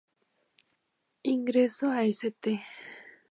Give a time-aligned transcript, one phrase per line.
[1.21, 2.59] Ingresó a St.